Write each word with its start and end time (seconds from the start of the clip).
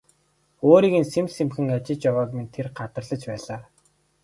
Өөрийг 0.67 0.93
нь 1.01 1.09
сэм 1.13 1.25
сэмхэн 1.35 1.67
ажиж 1.75 1.99
явааг 2.09 2.29
минь 2.35 2.51
тэр 2.53 2.67
гадарлаж 2.77 3.21
байлаа. 3.29 3.61